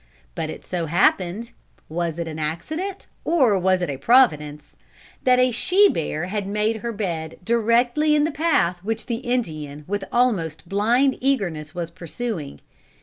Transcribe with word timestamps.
But 0.33 0.49
it 0.49 0.65
so 0.65 0.87
happened 0.87 1.51
was 1.87 2.17
it 2.17 2.27
an 2.27 2.39
accident 2.39 3.05
or 3.23 3.59
was 3.59 3.83
it 3.83 3.89
a 3.91 3.97
Providence 3.97 4.75
that 5.21 5.37
a 5.37 5.51
she 5.51 5.89
bear 5.89 6.25
had 6.25 6.47
made 6.47 6.77
her 6.77 6.91
bed 6.91 7.37
directly 7.43 8.15
in 8.15 8.23
the 8.23 8.31
path 8.31 8.83
which 8.83 9.05
the 9.05 9.17
Indian 9.17 9.85
with 9.87 10.03
almost 10.11 10.67
blind 10.67 11.19
eagerness 11.21 11.75
was 11.75 11.91
pursuing. 11.91 12.61